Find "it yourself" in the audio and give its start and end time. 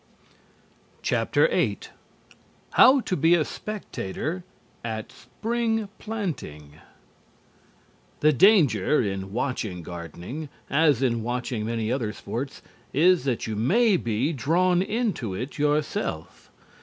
15.35-16.49